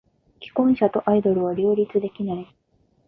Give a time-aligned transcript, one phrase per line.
[0.39, 2.55] 既婚者とアイドルは両立できない。